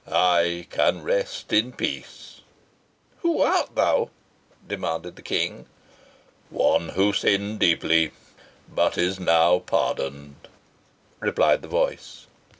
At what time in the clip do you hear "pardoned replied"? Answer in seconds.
9.59-11.61